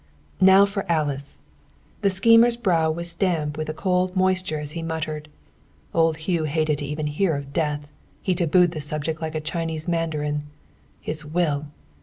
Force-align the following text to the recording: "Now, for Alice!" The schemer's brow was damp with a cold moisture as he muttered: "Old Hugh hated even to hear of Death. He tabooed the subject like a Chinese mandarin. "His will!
"Now, 0.39 0.65
for 0.65 0.83
Alice!" 0.91 1.37
The 2.01 2.09
schemer's 2.09 2.57
brow 2.57 2.89
was 2.89 3.13
damp 3.15 3.55
with 3.55 3.69
a 3.69 3.73
cold 3.75 4.15
moisture 4.15 4.59
as 4.59 4.71
he 4.71 4.81
muttered: 4.81 5.29
"Old 5.93 6.17
Hugh 6.25 6.45
hated 6.45 6.81
even 6.81 7.05
to 7.05 7.11
hear 7.11 7.35
of 7.35 7.53
Death. 7.53 7.87
He 8.23 8.33
tabooed 8.33 8.71
the 8.71 8.81
subject 8.81 9.21
like 9.21 9.35
a 9.35 9.39
Chinese 9.39 9.87
mandarin. 9.87 10.45
"His 11.01 11.23
will! 11.23 11.67